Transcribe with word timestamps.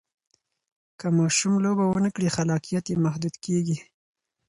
که 0.99 1.07
ماشوم 1.17 1.53
لوبه 1.63 1.85
ونه 1.87 2.09
کړي، 2.15 2.27
خلاقیت 2.35 2.85
یې 2.87 3.01
محدود 3.05 3.35
کېږي. 3.45 3.77